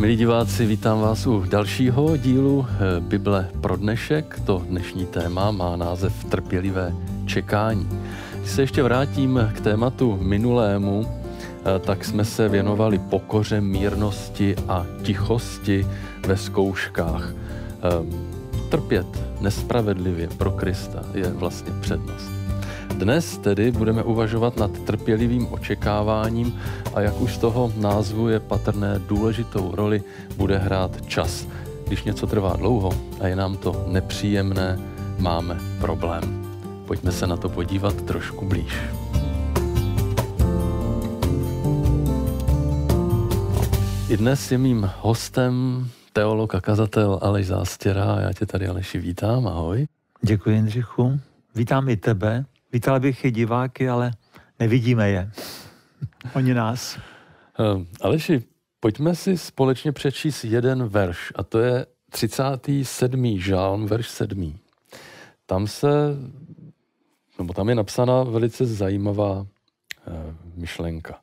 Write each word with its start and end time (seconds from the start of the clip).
milí 0.00 0.16
diváci, 0.16 0.66
vítám 0.66 1.00
vás 1.00 1.26
u 1.26 1.44
dalšího 1.48 2.16
dílu 2.16 2.66
eh, 2.68 3.00
Bible 3.00 3.50
pro 3.60 3.76
dnešek. 3.76 4.40
To 4.46 4.62
dnešní 4.68 5.06
téma 5.06 5.50
má 5.50 5.76
název 5.76 6.24
Trpělivé 6.24 6.94
čekání. 7.26 7.88
Když 8.38 8.50
se 8.50 8.62
ještě 8.62 8.82
vrátím 8.82 9.50
k 9.54 9.60
tématu 9.60 10.18
minulému, 10.20 11.06
eh, 11.06 11.78
tak 11.78 12.04
jsme 12.04 12.24
se 12.24 12.48
věnovali 12.48 12.98
pokoře, 12.98 13.60
mírnosti 13.60 14.56
a 14.68 14.86
tichosti 15.02 15.86
ve 16.26 16.36
zkouškách. 16.36 17.32
Eh, 17.32 18.68
trpět 18.68 19.06
nespravedlivě 19.40 20.28
pro 20.28 20.50
Krista 20.50 21.02
je 21.14 21.32
vlastně 21.32 21.72
přednost. 21.80 22.39
Dnes 23.00 23.38
tedy 23.38 23.72
budeme 23.72 24.02
uvažovat 24.02 24.56
nad 24.56 24.70
trpělivým 24.70 25.52
očekáváním 25.52 26.60
a 26.94 27.00
jak 27.00 27.20
už 27.20 27.34
z 27.34 27.38
toho 27.38 27.72
názvu 27.76 28.28
je 28.28 28.40
patrné, 28.40 28.98
důležitou 29.08 29.74
roli 29.74 30.02
bude 30.36 30.58
hrát 30.58 31.06
čas. 31.06 31.46
Když 31.86 32.04
něco 32.04 32.26
trvá 32.26 32.56
dlouho 32.56 32.92
a 33.20 33.26
je 33.26 33.36
nám 33.36 33.56
to 33.56 33.84
nepříjemné, 33.88 34.78
máme 35.18 35.58
problém. 35.80 36.44
Pojďme 36.86 37.12
se 37.12 37.26
na 37.26 37.36
to 37.36 37.48
podívat 37.48 38.02
trošku 38.02 38.46
blíž. 38.46 38.78
I 44.08 44.16
dnes 44.16 44.52
je 44.52 44.58
mým 44.58 44.90
hostem 45.00 45.86
teolog 46.12 46.54
a 46.54 46.60
kazatel 46.60 47.18
Aleš 47.22 47.46
Zástěra. 47.46 48.16
Já 48.20 48.32
tě 48.32 48.46
tady, 48.46 48.68
Aleši, 48.68 48.98
vítám. 48.98 49.46
Ahoj. 49.46 49.86
Děkuji, 50.22 50.50
Jindřichu. 50.50 51.20
Vítám 51.54 51.88
i 51.88 51.96
tebe 51.96 52.44
Vítal 52.72 53.00
bych 53.00 53.24
i 53.24 53.30
diváky, 53.30 53.88
ale 53.88 54.12
nevidíme 54.58 55.10
je. 55.10 55.30
Oni 56.34 56.54
nás. 56.54 56.98
Uh, 57.58 57.82
Aleši, 58.00 58.42
pojďme 58.80 59.14
si 59.14 59.38
společně 59.38 59.92
přečíst 59.92 60.44
jeden 60.44 60.88
verš, 60.88 61.32
a 61.34 61.42
to 61.42 61.58
je 61.58 61.86
37. 62.10 63.38
žálm, 63.38 63.86
verš 63.86 64.08
7. 64.08 64.58
Tam 65.46 65.66
se, 65.66 65.88
nebo 67.38 67.52
tam 67.52 67.68
je 67.68 67.74
napsána 67.74 68.22
velice 68.22 68.66
zajímavá 68.66 69.40
uh, 69.40 69.46
myšlenka. 70.54 71.20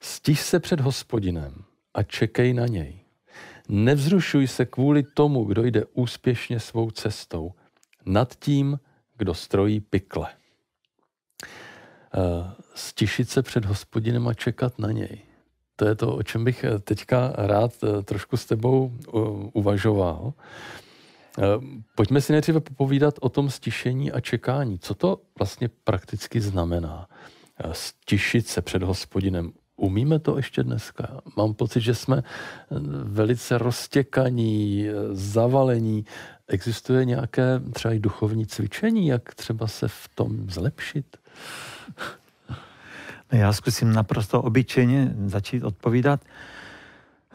Stiž 0.00 0.40
se 0.40 0.60
před 0.60 0.80
hospodinem 0.80 1.54
a 1.94 2.02
čekej 2.02 2.54
na 2.54 2.66
něj. 2.66 3.00
Nevzrušuj 3.68 4.46
se 4.46 4.66
kvůli 4.66 5.02
tomu, 5.02 5.44
kdo 5.44 5.64
jde 5.64 5.84
úspěšně 5.84 6.60
svou 6.60 6.90
cestou, 6.90 7.52
nad 8.06 8.34
tím, 8.34 8.78
kdo 9.16 9.34
strojí 9.34 9.80
pikle. 9.80 10.28
Eh, 12.14 12.50
stišit 12.74 13.30
se 13.30 13.42
před 13.42 13.64
hospodinem 13.64 14.28
a 14.28 14.34
čekat 14.34 14.78
na 14.78 14.92
něj. 14.92 15.18
To 15.76 15.88
je 15.88 15.94
to, 15.94 16.16
o 16.16 16.22
čem 16.22 16.44
bych 16.44 16.64
eh, 16.64 16.78
teďka 16.78 17.32
rád 17.36 17.72
eh, 17.82 18.02
trošku 18.02 18.36
s 18.36 18.46
tebou 18.46 18.92
uvažoval. 19.52 20.32
Pojďme 21.94 22.20
si 22.20 22.32
nejdříve 22.32 22.60
popovídat 22.60 23.14
o 23.20 23.28
tom 23.28 23.50
stišení 23.50 24.12
a 24.12 24.20
čekání. 24.20 24.78
Co 24.78 24.94
to 24.94 25.20
vlastně 25.38 25.68
prakticky 25.84 26.40
znamená? 26.40 27.08
Stišit 27.72 28.48
se 28.48 28.62
před 28.62 28.82
hospodinem. 28.82 29.52
Umíme 29.76 30.18
to 30.18 30.36
ještě 30.36 30.62
dneska? 30.62 31.20
Mám 31.36 31.54
pocit, 31.54 31.80
že 31.80 31.94
jsme 31.94 32.22
velice 33.04 33.58
roztěkaní, 33.58 34.86
zavalení. 35.12 36.04
Existuje 36.48 37.04
nějaké 37.04 37.60
třeba 37.72 37.94
i 37.94 37.98
duchovní 37.98 38.46
cvičení, 38.46 39.06
jak 39.06 39.34
třeba 39.34 39.66
se 39.66 39.88
v 39.88 40.08
tom 40.14 40.50
zlepšit? 40.50 41.16
Já 43.32 43.52
zkusím 43.52 43.92
naprosto 43.92 44.42
obyčejně 44.42 45.14
začít 45.26 45.64
odpovídat, 45.64 46.20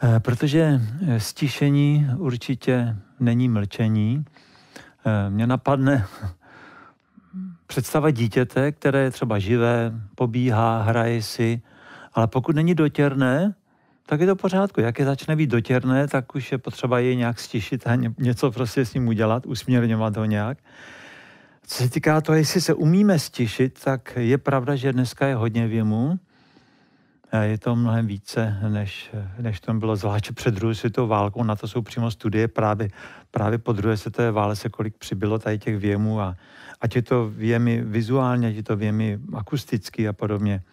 eh, 0.04 0.20
protože 0.20 0.82
stišení 1.18 2.08
určitě 2.18 2.96
není 3.20 3.50
mlčení. 3.50 4.26
Eh, 5.06 5.30
mně 5.30 5.48
napadne 5.48 6.06
představa 7.68 8.12
dítěte, 8.12 8.72
které 8.72 9.00
je 9.00 9.12
třeba 9.12 9.40
živé, 9.40 9.92
pobíhá, 10.16 10.82
hraje 10.82 11.22
si, 11.22 11.62
ale 12.14 12.28
pokud 12.28 12.56
není 12.56 12.76
dotěrné, 12.76 13.56
tak 14.06 14.20
je 14.20 14.28
to 14.28 14.36
pořádku. 14.36 14.82
Jak 14.82 15.00
je 15.00 15.06
začne 15.06 15.36
být 15.36 15.50
dotěrné, 15.50 16.08
tak 16.08 16.36
už 16.36 16.52
je 16.52 16.58
potřeba 16.58 17.00
jej 17.00 17.16
nějak 17.16 17.40
stišit 17.40 17.88
a 17.88 17.96
něco 18.18 18.52
prostě 18.52 18.86
s 18.86 18.94
ním 18.94 19.08
udělat, 19.08 19.46
usměrňovat 19.46 20.18
ho 20.18 20.26
nějak. 20.26 20.58
Co 21.68 21.84
se 21.84 21.90
týká 21.90 22.22
toho, 22.22 22.36
jestli 22.36 22.62
se 22.62 22.74
umíme 22.74 23.20
stišit, 23.20 23.84
tak 23.84 24.14
je 24.20 24.38
pravda, 24.38 24.76
že 24.76 24.94
dneska 24.94 25.28
je 25.28 25.36
hodně 25.36 25.68
věmu. 25.68 26.20
Je 27.42 27.58
to 27.58 27.76
mnohem 27.76 28.08
více, 28.08 28.58
než, 28.70 29.12
než 29.40 29.60
to 29.60 29.74
bylo 29.74 29.96
zvláště 29.96 30.34
před 30.34 30.56
druhou 30.56 30.74
světovou 30.74 31.08
válkou. 31.08 31.44
Na 31.44 31.56
to 31.56 31.68
jsou 31.68 31.82
přímo 31.82 32.12
studie 32.12 32.48
právě, 32.48 32.90
právě 33.32 33.58
po 33.58 33.74
druhé 33.74 33.98
světové 33.98 34.32
vále 34.32 34.56
se 34.56 34.70
kolik 34.70 34.98
přibylo 34.98 35.40
tady 35.40 35.60
těch 35.60 35.78
věmů 35.78 36.22
a 36.22 36.36
ať 36.82 36.96
je 36.96 37.02
to 37.02 37.30
věmy 37.30 37.82
vizuálně, 37.82 38.48
ať 38.48 38.56
je 38.56 38.64
to 38.64 38.76
věmy 38.76 39.20
akusticky 39.34 40.08
a 40.08 40.14
podobně. 40.14 40.64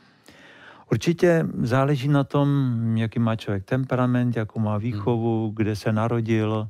Určitě 0.93 1.47
záleží 1.63 2.09
na 2.09 2.25
tom, 2.25 2.49
jaký 2.97 3.19
má 3.19 3.37
člověk 3.37 3.65
temperament, 3.65 4.37
jakou 4.37 4.61
má 4.61 4.79
výchovu, 4.79 5.53
kde 5.57 5.77
se 5.77 5.93
narodil, 5.93 6.69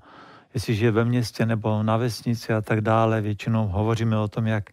jestli 0.55 0.75
žije 0.75 0.91
ve 0.91 1.05
městě 1.05 1.47
nebo 1.47 1.83
na 1.83 1.97
vesnici 1.97 2.53
a 2.53 2.61
tak 2.61 2.81
dále. 2.81 3.21
Většinou 3.21 3.69
hovoříme 3.69 4.19
o 4.19 4.29
tom, 4.29 4.47
jak 4.47 4.71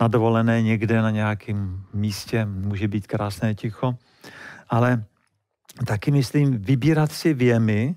na 0.00 0.08
dovolené 0.08 0.62
někde 0.62 1.02
na 1.02 1.10
nějakém 1.10 1.84
místě 1.94 2.44
může 2.44 2.88
být 2.88 3.06
krásné 3.06 3.54
ticho. 3.54 3.94
Ale 4.68 5.04
taky 5.86 6.10
myslím, 6.10 6.58
vybírat 6.58 7.12
si 7.12 7.34
věmy, 7.34 7.94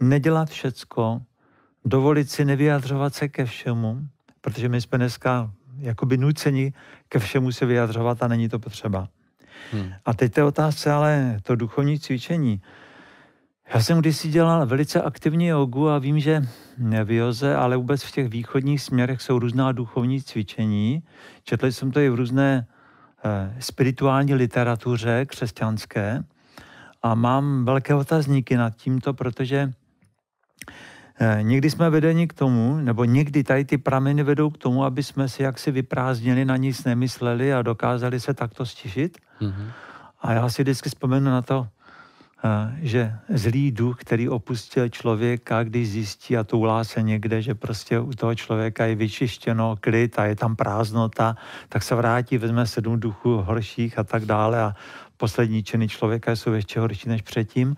nedělat 0.00 0.50
všecko, 0.50 1.22
dovolit 1.84 2.30
si 2.30 2.44
nevyjadřovat 2.44 3.14
se 3.14 3.28
ke 3.28 3.44
všemu, 3.44 4.08
protože 4.40 4.68
my 4.68 4.80
jsme 4.80 4.98
dneska 4.98 5.50
jakoby 5.78 6.16
nuceni 6.16 6.72
ke 7.08 7.18
všemu 7.18 7.52
se 7.52 7.66
vyjadřovat 7.66 8.22
a 8.22 8.28
není 8.28 8.48
to 8.48 8.58
potřeba. 8.58 9.08
Hmm. 9.72 9.92
A 10.04 10.14
teď 10.14 10.32
té 10.32 10.44
otázce, 10.44 10.92
ale 10.92 11.38
to 11.42 11.56
duchovní 11.56 11.98
cvičení. 11.98 12.62
Já 13.74 13.80
jsem 13.80 13.98
kdysi 13.98 14.28
dělal 14.28 14.66
velice 14.66 15.02
aktivní 15.02 15.46
jogu 15.46 15.88
a 15.88 15.98
vím, 15.98 16.20
že 16.20 16.42
v 17.04 17.10
joze, 17.10 17.56
ale 17.56 17.76
vůbec 17.76 18.02
v 18.02 18.12
těch 18.12 18.28
východních 18.28 18.82
směrech 18.82 19.22
jsou 19.22 19.38
různá 19.38 19.72
duchovní 19.72 20.22
cvičení. 20.22 21.02
Četl 21.42 21.66
jsem 21.66 21.90
to 21.90 22.00
i 22.00 22.10
v 22.10 22.14
různé 22.14 22.66
eh, 23.24 23.56
spirituální 23.60 24.34
literatuře 24.34 25.26
křesťanské 25.26 26.24
a 27.02 27.14
mám 27.14 27.64
velké 27.64 27.94
otazníky 27.94 28.56
nad 28.56 28.76
tímto, 28.76 29.14
protože 29.14 29.72
eh, 31.20 31.38
někdy 31.42 31.70
jsme 31.70 31.90
vedeni 31.90 32.26
k 32.26 32.32
tomu, 32.32 32.76
nebo 32.76 33.04
někdy 33.04 33.44
tady 33.44 33.64
ty 33.64 33.78
prameny 33.78 34.22
vedou 34.22 34.50
k 34.50 34.58
tomu, 34.58 34.84
aby 34.84 35.02
jsme 35.02 35.28
si 35.28 35.42
jaksi 35.42 35.70
vyprázdnili, 35.70 36.44
na 36.44 36.56
nic 36.56 36.84
nemysleli 36.84 37.54
a 37.54 37.62
dokázali 37.62 38.20
se 38.20 38.34
takto 38.34 38.66
stišit. 38.66 39.18
Mm-hmm. 39.40 39.70
A 40.22 40.32
já 40.32 40.48
si 40.48 40.62
vždycky 40.62 40.88
vzpomenu 40.88 41.30
na 41.30 41.42
to, 41.42 41.68
že 42.80 43.14
zlý 43.28 43.72
duch, 43.72 43.96
který 44.00 44.28
opustil 44.28 44.88
člověka, 44.88 45.64
když 45.64 45.90
zjistí 45.90 46.36
a 46.36 46.44
toulá 46.44 46.84
se 46.84 47.02
někde, 47.02 47.42
že 47.42 47.54
prostě 47.54 48.00
u 48.00 48.12
toho 48.12 48.34
člověka 48.34 48.84
je 48.84 48.94
vyčištěno, 48.94 49.76
klid 49.80 50.18
a 50.18 50.24
je 50.24 50.36
tam 50.36 50.56
prázdnota, 50.56 51.36
tak 51.68 51.82
se 51.82 51.94
vrátí, 51.94 52.38
vezme 52.38 52.66
sedm 52.66 53.00
duchů 53.00 53.36
horších 53.36 53.98
a 53.98 54.04
tak 54.04 54.24
dále 54.24 54.62
a 54.62 54.74
poslední 55.16 55.62
činy 55.62 55.88
člověka 55.88 56.36
jsou 56.36 56.52
ještě 56.52 56.80
horší 56.80 57.08
než 57.08 57.22
předtím. 57.22 57.76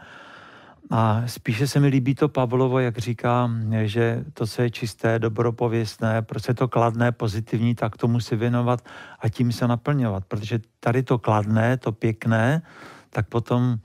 A 0.91 1.23
spíše 1.27 1.67
se 1.67 1.81
mi 1.81 1.87
líbí 1.89 2.15
to 2.15 2.29
Pavlovo, 2.29 2.79
jak 2.79 2.99
říká, 2.99 3.51
že 3.83 4.25
to, 4.35 4.47
co 4.47 4.63
je 4.63 4.71
čisté, 4.71 5.19
dobropověstné, 5.19 6.23
prostě 6.23 6.55
to 6.55 6.69
kladné, 6.69 7.13
pozitivní, 7.13 7.75
tak 7.75 7.97
tomu 7.97 8.21
si 8.21 8.37
věnovat 8.37 8.81
a 9.21 9.29
tím 9.29 9.53
se 9.53 9.69
naplňovat. 9.69 10.25
Protože 10.25 10.61
tady 10.81 11.03
to 11.03 11.19
kladné, 11.19 11.77
to 11.77 11.93
pěkné, 11.93 12.63
tak 13.11 13.29
potom 13.29 13.79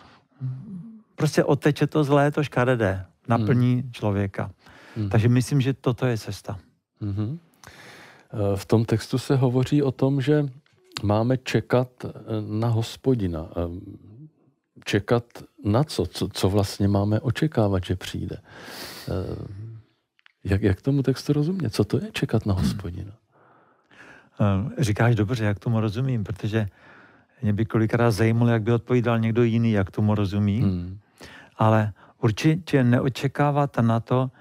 prostě 1.16 1.44
oteče 1.44 1.88
to 1.88 2.04
zlé, 2.04 2.32
to 2.32 2.44
škaredé, 2.44 3.06
naplní 3.28 3.74
hmm. 3.74 3.92
člověka. 3.92 4.52
Hmm. 4.96 5.10
Takže 5.10 5.30
myslím, 5.30 5.62
že 5.62 5.74
toto 5.74 6.06
je 6.06 6.18
cesta. 6.18 6.60
Hmm. 7.02 7.40
V 8.56 8.66
tom 8.66 8.86
textu 8.86 9.18
se 9.18 9.36
hovoří 9.36 9.84
o 9.84 9.92
tom, 9.92 10.22
že 10.22 10.46
máme 11.04 11.38
čekat 11.38 11.90
eh, 12.06 12.10
na 12.48 12.68
hospodina. 12.68 13.50
Eh, 13.52 13.80
čekat 14.86 15.24
na 15.64 15.84
co? 15.84 16.06
co? 16.06 16.28
Co 16.28 16.50
vlastně 16.50 16.88
máme 16.88 17.20
očekávat, 17.20 17.84
že 17.86 17.96
přijde? 17.96 18.38
Jak, 20.44 20.62
jak 20.62 20.82
tomu 20.82 21.04
textu 21.04 21.34
rozumět? 21.34 21.70
Co 21.70 21.84
to 21.84 21.98
je 21.98 22.12
čekat 22.12 22.46
na 22.46 22.54
hospodina? 22.54 23.12
Říkáš 24.78 25.16
dobře, 25.16 25.46
jak 25.46 25.60
tomu 25.60 25.80
rozumím, 25.80 26.24
protože 26.24 26.68
mě 27.42 27.54
by 27.54 27.66
kolikrát 27.66 28.12
zajímalo, 28.12 28.52
jak 28.52 28.64
by 28.64 28.72
odpovídal 28.72 29.20
někdo 29.20 29.44
jiný, 29.44 29.72
jak 29.72 29.92
tomu 29.92 30.16
rozumí. 30.16 30.62
Hmm. 30.62 31.00
Ale 31.58 31.94
určitě 32.22 32.84
neočekávat 32.84 33.78
na 33.78 34.00
to, 34.00 34.32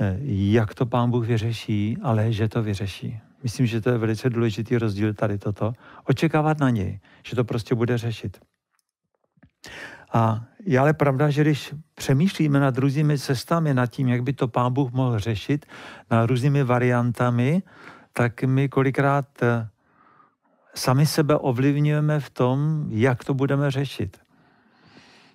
eh, 0.00 0.18
jak 0.22 0.74
to 0.74 0.86
pán 0.86 1.10
Bůh 1.10 1.26
vyřeší, 1.26 1.96
ale 2.02 2.32
že 2.32 2.48
to 2.48 2.62
vyřeší. 2.62 3.20
Myslím, 3.42 3.66
že 3.66 3.80
to 3.80 3.90
je 3.90 3.98
velice 3.98 4.30
důležitý 4.30 4.78
rozdíl 4.78 5.14
tady 5.14 5.38
toto. 5.38 5.72
Očekávat 6.04 6.58
na 6.58 6.70
něj, 6.70 7.00
že 7.26 7.36
to 7.36 7.44
prostě 7.44 7.74
bude 7.74 7.98
řešit. 7.98 8.38
A 10.12 10.44
je 10.64 10.78
ale 10.78 10.92
pravda, 10.92 11.30
že 11.30 11.42
když 11.42 11.74
přemýšlíme 11.94 12.60
nad 12.60 12.78
různými 12.78 13.18
cestami, 13.18 13.74
nad 13.74 13.86
tím, 13.86 14.08
jak 14.08 14.22
by 14.22 14.32
to 14.32 14.48
pán 14.48 14.72
Bůh 14.72 14.92
mohl 14.92 15.18
řešit, 15.18 15.66
nad 16.10 16.26
různými 16.26 16.64
variantami, 16.64 17.62
tak 18.12 18.42
my 18.42 18.68
kolikrát 18.68 19.42
eh, 19.42 19.68
sami 20.78 21.06
sebe 21.06 21.36
ovlivňujeme 21.36 22.20
v 22.20 22.30
tom, 22.30 22.86
jak 22.90 23.24
to 23.24 23.34
budeme 23.34 23.70
řešit. 23.70 24.18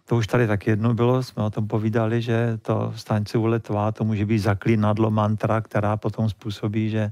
To 0.06 0.16
už 0.16 0.28
tady 0.28 0.48
tak 0.48 0.68
jedno 0.68 0.94
bylo, 0.94 1.24
jsme 1.24 1.44
o 1.44 1.50
tom 1.50 1.68
povídali, 1.68 2.22
že 2.22 2.58
to 2.62 2.94
staňce 2.96 3.38
u 3.38 3.46
letva, 3.46 3.92
to 3.92 4.04
může 4.04 4.26
být 4.26 4.40
zaklínadlo 4.40 5.12
mantra, 5.12 5.62
která 5.62 5.98
potom 5.98 6.30
způsobí, 6.30 6.90
že, 6.90 7.12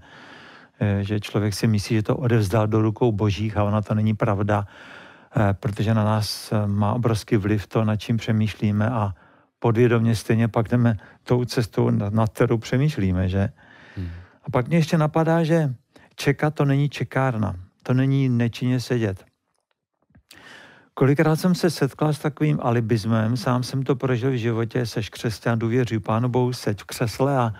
eh, 0.80 1.04
že 1.04 1.19
člověk 1.19 1.54
si 1.54 1.68
myslí, 1.68 1.95
že 1.95 2.04
to 2.04 2.18
odevzdal 2.18 2.68
do 2.68 2.81
rukou 2.81 3.12
božích 3.12 3.57
a 3.57 3.63
ona 3.63 3.81
to 3.81 3.95
není 3.95 4.13
pravda, 4.13 4.68
eh, 4.68 5.54
protože 5.54 5.94
na 5.94 6.04
nás 6.04 6.54
má 6.68 6.94
obrovský 6.94 7.38
vliv 7.38 7.68
to, 7.68 7.86
nad 7.86 7.95
čím 7.95 8.18
přemýšlíme 8.18 8.89
a 8.89 9.13
podvědomě 9.60 10.16
stejně 10.16 10.48
pak 10.48 10.68
jdeme 10.68 10.98
tou 11.24 11.45
cestou, 11.45 11.89
nad 11.89 12.30
kterou 12.30 12.57
přemýšlíme, 12.57 13.30
že? 13.30 13.50
Hmm. 13.95 14.10
A 14.44 14.50
pak 14.51 14.68
mě 14.68 14.78
ještě 14.78 14.98
napadá, 14.98 15.44
že 15.44 15.74
čekat 16.16 16.54
to 16.54 16.66
není 16.66 16.89
čekárna, 16.89 17.56
to 17.83 17.94
není 17.94 18.30
nečinně 18.30 18.80
sedět. 18.80 19.25
Kolikrát 20.94 21.36
jsem 21.36 21.56
se 21.56 21.69
setkal 21.69 22.13
s 22.13 22.19
takovým 22.19 22.60
alibismem, 22.62 23.38
sám 23.38 23.63
jsem 23.63 23.83
to 23.83 23.95
prožil 23.95 24.31
v 24.31 24.36
životě, 24.36 24.86
seš 24.86 25.10
křesťan, 25.10 25.60
důvěří 25.60 26.00
Pánu 26.00 26.30
Bohu, 26.30 26.54
seď 26.54 26.81
v 26.81 26.86
křesle 26.86 27.38
a 27.38 27.54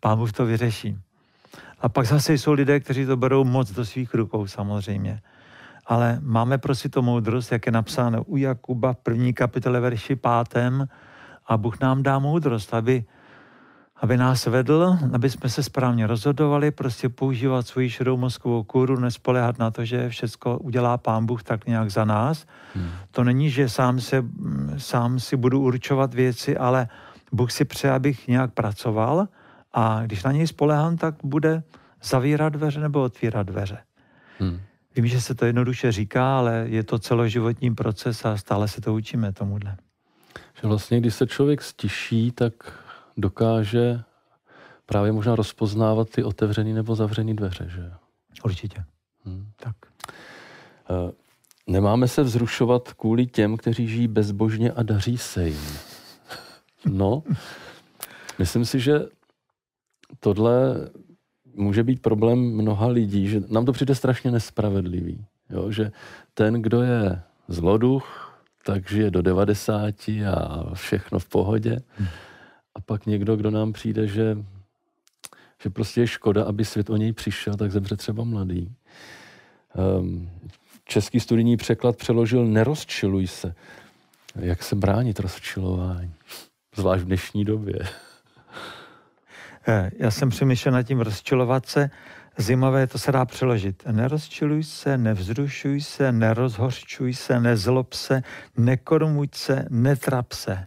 Pán 0.00 0.18
Bůh 0.18 0.32
to 0.32 0.46
vyřeší. 0.46 0.98
A 1.80 1.88
pak 1.88 2.06
zase 2.06 2.32
jsou 2.32 2.52
lidé, 2.52 2.80
kteří 2.80 3.06
to 3.06 3.16
berou 3.16 3.44
moc 3.44 3.70
do 3.70 3.84
svých 3.84 4.14
rukou 4.14 4.46
samozřejmě. 4.46 5.20
Ale 5.86 6.18
máme 6.22 6.58
prostě 6.58 6.88
to 6.88 7.02
moudrost, 7.02 7.52
jak 7.52 7.66
je 7.66 7.72
napsáno 7.72 8.24
u 8.24 8.36
Jakuba 8.36 8.92
v 8.92 8.96
první 8.96 9.32
kapitole 9.32 9.80
verši 9.80 10.16
pátém 10.16 10.88
a 11.46 11.56
Bůh 11.56 11.80
nám 11.80 12.02
dá 12.02 12.18
moudrost, 12.18 12.74
aby 12.74 13.04
aby 14.00 14.16
nás 14.16 14.46
vedl, 14.46 14.98
aby 15.12 15.30
jsme 15.30 15.48
se 15.48 15.62
správně 15.62 16.06
rozhodovali, 16.06 16.70
prostě 16.70 17.08
používat 17.08 17.66
svoji 17.66 17.90
širou 17.90 18.16
mozkovou 18.16 18.62
kůru, 18.62 19.00
nespolehat 19.00 19.58
na 19.58 19.70
to, 19.70 19.84
že 19.84 20.08
všechno 20.08 20.58
udělá 20.58 20.98
pán 20.98 21.26
Bůh 21.26 21.42
tak 21.42 21.66
nějak 21.66 21.90
za 21.90 22.04
nás. 22.04 22.46
Hmm. 22.74 22.90
To 23.10 23.24
není, 23.24 23.50
že 23.50 23.68
sám, 23.68 24.00
se, 24.00 24.24
sám 24.76 25.20
si 25.20 25.36
budu 25.36 25.60
určovat 25.60 26.14
věci, 26.14 26.56
ale 26.56 26.88
Bůh 27.32 27.52
si 27.52 27.64
přeje, 27.64 27.92
abych 27.92 28.28
nějak 28.28 28.52
pracoval 28.52 29.28
a 29.72 30.02
když 30.04 30.22
na 30.22 30.32
něj 30.32 30.46
spolehám, 30.46 30.96
tak 30.96 31.14
bude 31.24 31.62
zavírat 32.02 32.52
dveře 32.52 32.80
nebo 32.80 33.02
otvírat 33.02 33.46
dveře. 33.46 33.78
Hmm. 34.38 34.60
Vím, 34.96 35.06
že 35.06 35.20
se 35.20 35.34
to 35.34 35.46
jednoduše 35.46 35.92
říká, 35.92 36.38
ale 36.38 36.64
je 36.68 36.82
to 36.82 36.98
celoživotní 36.98 37.74
proces 37.74 38.24
a 38.24 38.36
stále 38.36 38.68
se 38.68 38.80
to 38.80 38.94
učíme 38.94 39.32
tomuhle. 39.32 39.76
Že 40.60 40.68
vlastně, 40.68 41.00
když 41.00 41.14
se 41.14 41.26
člověk 41.26 41.62
stiší, 41.62 42.30
tak 42.30 42.52
dokáže 43.16 44.00
právě 44.86 45.12
možná 45.12 45.36
rozpoznávat 45.36 46.10
ty 46.10 46.24
otevřené 46.24 46.74
nebo 46.74 46.94
zavřené 46.94 47.34
dveře, 47.34 47.66
že 47.68 47.92
Určitě. 48.44 48.84
Hmm. 49.24 49.46
Tak. 49.56 49.76
Eh, 50.90 51.12
nemáme 51.66 52.08
se 52.08 52.22
vzrušovat 52.22 52.92
kvůli 52.92 53.26
těm, 53.26 53.56
kteří 53.56 53.88
žijí 53.88 54.08
bezbožně 54.08 54.72
a 54.72 54.82
daří 54.82 55.18
se 55.18 55.48
jim. 55.48 55.78
No, 56.86 57.22
myslím 58.38 58.64
si, 58.64 58.80
že 58.80 59.00
tohle 60.20 60.74
může 61.54 61.84
být 61.84 62.02
problém 62.02 62.38
mnoha 62.38 62.86
lidí, 62.86 63.28
že 63.28 63.42
nám 63.48 63.64
to 63.64 63.72
přijde 63.72 63.94
strašně 63.94 64.30
nespravedlivý. 64.30 65.24
Jo? 65.50 65.70
Že 65.70 65.92
ten, 66.34 66.62
kdo 66.62 66.82
je 66.82 67.22
zloduch, 67.48 68.38
tak 68.64 68.88
žije 68.88 69.10
do 69.10 69.22
90 69.22 69.94
a 70.34 70.64
všechno 70.74 71.18
v 71.18 71.28
pohodě. 71.28 71.78
A 72.76 72.80
pak 72.80 73.06
někdo, 73.06 73.36
kdo 73.36 73.50
nám 73.50 73.72
přijde, 73.72 74.06
že, 74.06 74.38
že 75.62 75.70
prostě 75.70 76.00
je 76.00 76.06
škoda, 76.06 76.44
aby 76.44 76.64
svět 76.64 76.90
o 76.90 76.96
něj 76.96 77.12
přišel, 77.12 77.54
tak 77.54 77.72
zemře 77.72 77.96
třeba 77.96 78.24
mladý. 78.24 78.72
Um, 79.98 80.30
český 80.84 81.20
studijní 81.20 81.56
překlad 81.56 81.96
přeložil 81.96 82.46
nerozčiluj 82.46 83.26
se. 83.26 83.54
Jak 84.36 84.62
se 84.62 84.76
bránit 84.76 85.20
rozčilování? 85.20 86.12
Zvlášť 86.76 87.02
v 87.02 87.06
dnešní 87.06 87.44
době. 87.44 87.78
Eh, 89.68 89.90
já 89.98 90.10
jsem 90.10 90.30
přemýšlel 90.30 90.74
nad 90.74 90.82
tím 90.82 91.00
rozčilovat 91.00 91.66
se. 91.66 91.90
Zimové 92.38 92.86
to 92.86 92.98
se 92.98 93.12
dá 93.12 93.24
přeložit. 93.24 93.82
Nerozčiluj 93.90 94.62
se, 94.62 94.98
nevzrušuj 94.98 95.80
se, 95.80 96.12
nerozhořčuj 96.12 97.14
se, 97.14 97.40
nezlob 97.40 97.92
se, 97.92 98.22
nekormuj 98.56 99.28
se, 99.34 99.66
netrap 99.70 100.32
se. 100.32 100.66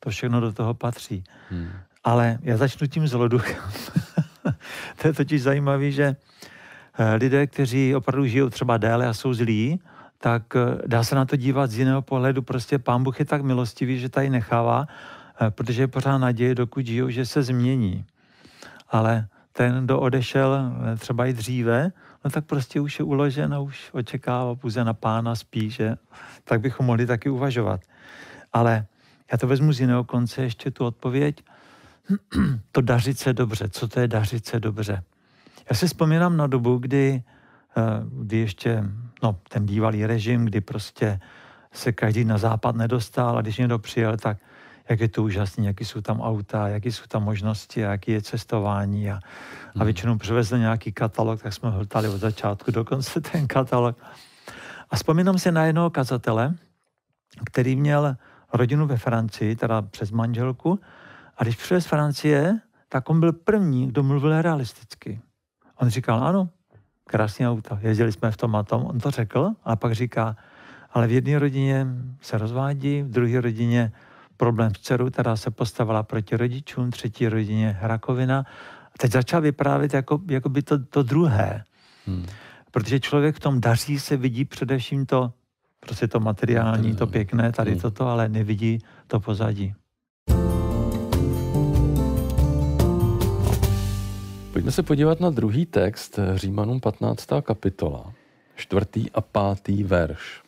To 0.00 0.10
všechno 0.10 0.40
do 0.40 0.52
toho 0.52 0.74
patří. 0.74 1.24
Hmm. 1.50 1.70
Ale 2.04 2.38
já 2.42 2.56
začnu 2.56 2.86
tím 2.86 3.08
zloduchem. 3.08 3.62
to 5.02 5.08
je 5.08 5.12
totiž 5.12 5.42
zajímavé, 5.42 5.90
že 5.90 6.16
eh, 6.98 7.14
lidé, 7.14 7.46
kteří 7.46 7.94
opravdu 7.94 8.26
žijou 8.26 8.50
třeba 8.50 8.76
déle 8.76 9.06
a 9.06 9.14
jsou 9.14 9.34
zlí, 9.34 9.80
tak 10.18 10.42
eh, 10.56 10.82
dá 10.86 11.04
se 11.04 11.14
na 11.14 11.24
to 11.24 11.36
dívat 11.36 11.70
z 11.70 11.78
jiného 11.78 12.02
pohledu. 12.02 12.42
Prostě 12.42 12.78
pán 12.78 13.02
Bůh 13.02 13.18
je 13.18 13.24
tak 13.24 13.42
milostivý, 13.42 13.98
že 14.00 14.08
tady 14.08 14.30
nechává, 14.30 14.86
eh, 15.40 15.50
protože 15.50 15.82
je 15.82 15.88
pořád 15.88 16.18
naděje, 16.18 16.54
dokud 16.54 16.86
žijou, 16.86 17.10
že 17.10 17.26
se 17.26 17.42
změní. 17.42 18.04
Ale 18.90 19.26
ten, 19.52 19.84
kdo 19.84 20.00
odešel 20.00 20.72
třeba 20.98 21.26
i 21.26 21.32
dříve, 21.32 21.92
no 22.24 22.30
tak 22.30 22.44
prostě 22.44 22.80
už 22.80 22.98
je 22.98 23.04
uložen 23.04 23.54
a 23.54 23.58
už 23.58 23.90
očekává 23.92 24.54
pouze 24.54 24.84
na 24.84 24.94
pána, 24.94 25.34
spí, 25.34 25.70
že 25.70 25.96
tak 26.44 26.60
bychom 26.60 26.86
mohli 26.86 27.06
taky 27.06 27.30
uvažovat. 27.30 27.80
Ale 28.52 28.86
já 29.32 29.38
to 29.38 29.46
vezmu 29.46 29.72
z 29.72 29.80
jiného 29.80 30.04
konce 30.04 30.42
ještě 30.42 30.70
tu 30.70 30.84
odpověď. 30.84 31.42
to 32.72 32.80
dařit 32.80 33.18
se 33.18 33.32
dobře. 33.32 33.68
Co 33.68 33.88
to 33.88 34.00
je 34.00 34.08
dařit 34.08 34.46
se 34.46 34.60
dobře? 34.60 35.02
Já 35.70 35.76
si 35.76 35.86
vzpomínám 35.86 36.36
na 36.36 36.46
dobu, 36.46 36.78
kdy, 36.78 37.22
eh, 37.76 37.82
kdy 38.22 38.36
ještě 38.36 38.84
no, 39.22 39.38
ten 39.48 39.66
bývalý 39.66 40.06
režim, 40.06 40.44
kdy 40.44 40.60
prostě 40.60 41.20
se 41.72 41.92
každý 41.92 42.24
na 42.24 42.38
západ 42.38 42.76
nedostal 42.76 43.38
a 43.38 43.40
když 43.40 43.58
někdo 43.58 43.78
přijel, 43.78 44.16
tak 44.16 44.36
jak 44.88 45.00
je 45.00 45.08
to 45.08 45.22
úžasné, 45.22 45.66
jaký 45.66 45.84
jsou 45.84 46.00
tam 46.00 46.20
auta, 46.20 46.68
jaký 46.68 46.92
jsou 46.92 47.04
tam 47.08 47.24
možnosti, 47.24 47.80
jaký 47.80 48.12
je 48.12 48.22
cestování 48.22 49.10
a, 49.10 49.14
a 49.14 49.20
hmm. 49.74 49.84
většinou 49.84 50.18
přivezli 50.18 50.58
nějaký 50.58 50.92
katalog, 50.92 51.42
tak 51.42 51.52
jsme 51.52 51.70
hltali 51.70 52.08
od 52.08 52.18
začátku 52.18 52.70
do 52.70 52.84
konce 52.84 53.20
ten 53.20 53.46
katalog. 53.46 53.96
A 54.90 54.96
vzpomínám 54.96 55.38
si 55.38 55.52
na 55.52 55.64
jednoho 55.64 55.90
kazatele, 55.90 56.54
který 57.44 57.76
měl 57.76 58.16
rodinu 58.52 58.86
ve 58.86 58.96
Francii, 58.96 59.56
teda 59.56 59.82
přes 59.82 60.10
manželku. 60.10 60.80
A 61.36 61.44
když 61.44 61.56
přišel 61.56 61.80
z 61.80 61.86
Francie, 61.86 62.60
tak 62.88 63.10
on 63.10 63.20
byl 63.20 63.32
první, 63.32 63.86
kdo 63.86 64.02
mluvil 64.02 64.42
realisticky. 64.42 65.20
On 65.76 65.88
říkal, 65.88 66.24
ano, 66.24 66.48
krásný 67.04 67.48
auto, 67.48 67.78
jezdili 67.80 68.12
jsme 68.12 68.30
v 68.30 68.36
tom 68.36 68.56
a 68.56 68.62
tom. 68.62 68.84
On 68.84 68.98
to 68.98 69.10
řekl, 69.10 69.50
a 69.64 69.76
pak 69.76 69.92
říká, 69.92 70.36
ale 70.92 71.06
v 71.06 71.12
jedné 71.12 71.38
rodině 71.38 71.86
se 72.20 72.38
rozvádí, 72.38 73.02
v 73.02 73.10
druhé 73.10 73.40
rodině 73.40 73.92
problém 74.36 74.74
s 74.74 74.78
dcerou, 74.78 75.10
která 75.10 75.36
se 75.36 75.50
postavila 75.50 76.02
proti 76.02 76.36
rodičům, 76.36 76.90
třetí 76.90 77.28
rodině 77.28 77.78
rakovina. 77.80 78.38
A 78.86 78.98
teď 78.98 79.12
začal 79.12 79.40
vyprávět 79.40 79.94
jako, 79.94 80.20
jako 80.30 80.48
by 80.48 80.62
to, 80.62 80.78
to 80.78 81.02
druhé. 81.02 81.64
Hmm. 82.06 82.26
Protože 82.70 83.00
člověk 83.00 83.36
v 83.36 83.40
tom 83.40 83.60
daří 83.60 83.98
se 83.98 84.16
vidí 84.16 84.44
především 84.44 85.06
to 85.06 85.32
Prostě 85.80 86.08
to 86.08 86.20
materiální, 86.20 86.96
to 86.96 87.06
pěkné, 87.06 87.52
tady 87.52 87.70
hmm. 87.70 87.80
toto, 87.80 88.06
ale 88.06 88.28
nevidí 88.28 88.78
to 89.06 89.20
pozadí. 89.20 89.74
Pojďme 94.52 94.72
se 94.72 94.82
podívat 94.82 95.20
na 95.20 95.30
druhý 95.30 95.66
text, 95.66 96.18
Římanům 96.34 96.80
15. 96.80 97.28
kapitola, 97.42 98.12
čtvrtý 98.56 99.10
a 99.10 99.20
pátý 99.20 99.84
verš. 99.84 100.42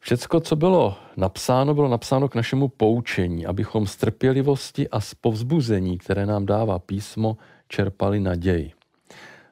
Všecko, 0.00 0.40
co 0.40 0.56
bylo 0.56 0.96
napsáno, 1.16 1.74
bylo 1.74 1.88
napsáno 1.88 2.28
k 2.28 2.34
našemu 2.34 2.68
poučení, 2.68 3.46
abychom 3.46 3.86
z 3.86 3.96
trpělivosti 3.96 4.88
a 4.88 5.00
z 5.00 5.14
povzbuzení, 5.14 5.98
které 5.98 6.26
nám 6.26 6.46
dává 6.46 6.78
písmo, 6.78 7.36
čerpali 7.68 8.20
naději. 8.20 8.72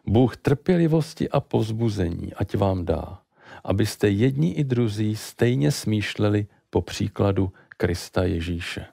Bůh 0.06 0.36
trpělivosti 0.36 1.28
a 1.28 1.40
povzbuzení, 1.40 2.34
ať 2.34 2.56
vám 2.56 2.84
dá, 2.84 3.18
abyste 3.66 4.08
jedni 4.08 4.52
i 4.52 4.64
druzí 4.64 5.16
stejně 5.16 5.72
smýšleli 5.72 6.46
po 6.70 6.82
příkladu 6.82 7.52
Krista 7.68 8.24
Ježíše. 8.24 8.86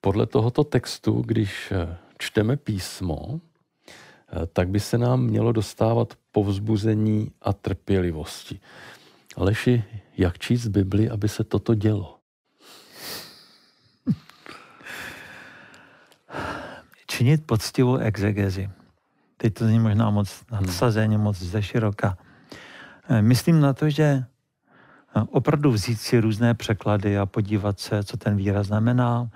Podle 0.00 0.26
tohoto 0.26 0.64
textu, 0.64 1.22
když 1.26 1.72
čteme 2.18 2.56
písmo, 2.56 3.40
tak 4.52 4.68
by 4.68 4.80
se 4.80 4.98
nám 4.98 5.22
mělo 5.22 5.52
dostávat 5.52 6.14
povzbuzení 6.32 7.32
a 7.42 7.52
trpělivosti. 7.52 8.60
Aleši, 9.36 9.84
jak 10.16 10.38
číst 10.38 10.68
Bibli, 10.68 11.10
aby 11.10 11.28
se 11.28 11.44
toto 11.44 11.74
dělo? 11.74 12.18
Činit 17.06 17.46
poctivou 17.46 17.96
exegezi 17.96 18.70
teď 19.38 19.54
to 19.54 19.66
zní 19.66 19.78
možná 19.78 20.10
moc 20.10 20.44
nadsazeně, 20.50 21.18
moc 21.18 21.38
ze 21.38 21.62
široka. 21.62 22.18
Eh, 23.08 23.22
myslím 23.22 23.60
na 23.60 23.72
to, 23.72 23.90
že 23.90 24.24
opravdu 25.30 25.70
vzít 25.70 26.00
si 26.00 26.20
různé 26.20 26.54
překlady 26.54 27.18
a 27.18 27.26
podívat 27.26 27.80
se, 27.80 28.04
co 28.04 28.16
ten 28.16 28.36
výraz 28.36 28.66
znamená, 28.66 29.30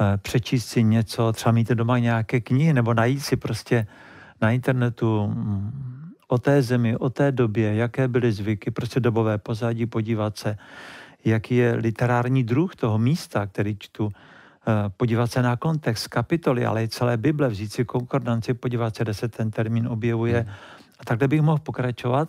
eh, 0.00 0.16
přečíst 0.16 0.66
si 0.66 0.82
něco, 0.82 1.32
třeba 1.32 1.52
mít 1.52 1.68
doma 1.68 1.98
nějaké 1.98 2.40
knihy, 2.40 2.72
nebo 2.72 2.94
najít 2.94 3.20
si 3.20 3.36
prostě 3.36 3.86
na 4.40 4.50
internetu 4.50 5.26
mm, 5.26 6.12
o 6.28 6.38
té 6.38 6.62
zemi, 6.62 6.96
o 6.96 7.10
té 7.10 7.32
době, 7.32 7.74
jaké 7.74 8.08
byly 8.08 8.32
zvyky, 8.32 8.70
prostě 8.70 9.00
dobové 9.00 9.38
pozadí, 9.38 9.86
podívat 9.86 10.38
se, 10.38 10.58
jaký 11.24 11.56
je 11.56 11.74
literární 11.74 12.44
druh 12.44 12.76
toho 12.76 12.98
místa, 12.98 13.46
který 13.46 13.76
čtu, 13.78 14.12
eh, 14.12 14.35
podívat 14.96 15.32
se 15.32 15.42
na 15.42 15.56
kontext 15.56 16.08
kapitoly, 16.08 16.66
ale 16.66 16.84
i 16.84 16.88
celé 16.88 17.16
Bible, 17.16 17.48
vzít 17.48 17.72
si 17.72 17.84
konkordanci, 17.84 18.54
podívat 18.54 18.96
se, 18.96 19.04
kde 19.04 19.14
se 19.14 19.28
ten 19.28 19.50
termín 19.50 19.88
objevuje. 19.88 20.40
Hmm. 20.40 20.52
A 20.98 21.04
takhle 21.04 21.28
bych 21.28 21.42
mohl 21.42 21.58
pokračovat. 21.58 22.28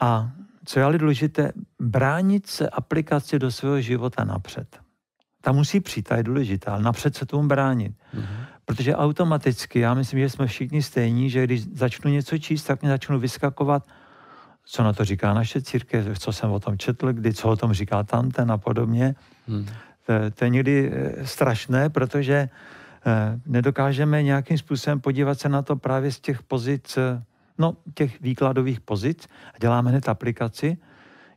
A 0.00 0.30
co 0.64 0.78
je 0.78 0.84
ale 0.84 0.98
důležité, 0.98 1.52
bránit 1.80 2.46
se 2.46 2.68
aplikaci 2.68 3.38
do 3.38 3.50
svého 3.50 3.80
života 3.80 4.24
napřed. 4.24 4.80
Ta 5.40 5.52
musí 5.52 5.80
přijít, 5.80 6.08
ta 6.08 6.16
je 6.16 6.22
důležitá, 6.22 6.72
ale 6.72 6.82
napřed 6.82 7.16
se 7.16 7.26
tomu 7.26 7.48
bránit. 7.48 7.92
Mm-hmm. 8.14 8.44
Protože 8.64 8.96
automaticky, 8.96 9.80
já 9.80 9.94
myslím, 9.94 10.20
že 10.20 10.30
jsme 10.30 10.46
všichni 10.46 10.82
stejní, 10.82 11.30
že 11.30 11.44
když 11.44 11.66
začnu 11.66 12.10
něco 12.10 12.38
číst, 12.38 12.64
tak 12.64 12.82
mě 12.82 12.90
začnu 12.90 13.18
vyskakovat, 13.18 13.86
co 14.64 14.82
na 14.82 14.92
to 14.92 15.04
říká 15.04 15.34
naše 15.34 15.62
církev, 15.62 16.18
co 16.18 16.32
jsem 16.32 16.50
o 16.50 16.60
tom 16.60 16.78
četl, 16.78 17.12
kdy, 17.12 17.34
co 17.34 17.48
o 17.48 17.56
tom 17.56 17.72
říká 17.72 18.02
tamten 18.02 18.52
a 18.52 18.58
podobně. 18.58 19.14
Mm. 19.46 19.66
To, 20.08 20.30
to 20.34 20.44
je 20.44 20.50
někdy 20.50 20.92
eh, 20.92 21.26
strašné, 21.26 21.90
protože 21.90 22.34
eh, 23.06 23.40
nedokážeme 23.46 24.22
nějakým 24.22 24.58
způsobem 24.58 25.00
podívat 25.00 25.40
se 25.40 25.48
na 25.48 25.62
to 25.62 25.76
právě 25.76 26.12
z 26.12 26.20
těch 26.20 26.42
pozic 26.42 26.96
eh, 26.96 27.22
no, 27.58 27.76
těch 27.94 28.20
výkladových 28.20 28.80
pozic 28.80 29.28
a 29.54 29.58
děláme 29.60 29.90
hned 29.90 30.08
aplikaci, 30.08 30.78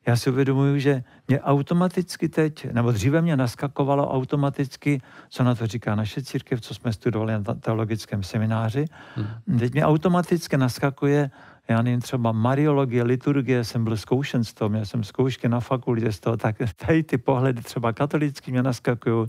já 0.05 0.15
si 0.15 0.29
uvědomuju, 0.29 0.79
že 0.79 1.03
mě 1.27 1.41
automaticky 1.41 2.29
teď, 2.29 2.71
nebo 2.71 2.91
dříve 2.91 3.21
mě 3.21 3.37
naskakovalo 3.37 4.11
automaticky, 4.11 5.01
co 5.29 5.43
na 5.43 5.55
to 5.55 5.67
říká 5.67 5.95
naše 5.95 6.21
církev, 6.21 6.61
co 6.61 6.73
jsme 6.73 6.93
studovali 6.93 7.33
na 7.33 7.53
teologickém 7.53 8.23
semináři. 8.23 8.85
Hmm. 9.15 9.59
Teď 9.59 9.73
mě 9.73 9.85
automaticky 9.85 10.57
naskakuje, 10.57 11.31
já 11.71 11.81
nevím, 11.81 12.01
třeba 12.01 12.31
mariologie, 12.31 13.03
liturgie, 13.03 13.63
jsem 13.63 13.83
byl 13.83 13.97
zkoušen 13.97 14.43
z 14.43 14.53
toho, 14.53 14.69
měl 14.69 14.85
jsem 14.85 15.03
zkoušky 15.03 15.49
na 15.49 15.59
fakultě 15.59 16.11
z 16.11 16.19
toho, 16.19 16.37
tak 16.37 16.55
tady 16.85 17.03
ty 17.03 17.17
pohledy 17.17 17.61
třeba 17.61 17.93
katolický 17.93 18.51
mě 18.51 18.63
naskakují, 18.63 19.27